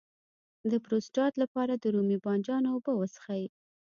د 0.71 0.73
پروستات 0.85 1.33
لپاره 1.43 1.73
د 1.75 1.85
رومي 1.95 2.17
بانجان 2.25 2.63
اوبه 2.71 2.91
وڅښئ 2.95 3.43